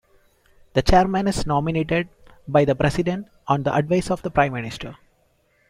The 0.73 0.81
Chairman 0.81 1.27
is 1.27 1.45
nominated 1.45 2.09
by 2.47 2.65
the 2.65 2.73
President, 2.73 3.27
on 3.47 3.61
the 3.61 3.75
advice 3.75 4.09
of 4.09 4.23
the 4.23 4.31
Prime 4.31 4.51
minister. 4.53 4.95